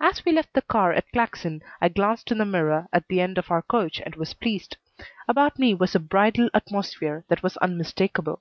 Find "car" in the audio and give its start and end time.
0.62-0.94